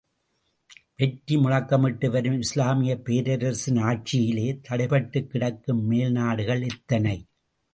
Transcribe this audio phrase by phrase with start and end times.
[0.95, 7.15] வெற்றி முழக்கமிட்டு வரும் இஸ்லாமியப் பேரரசின் ஆட்சியிலே தடைபட்டுக்கிடக்கும் மேல்நாடுகள் எத்தனை?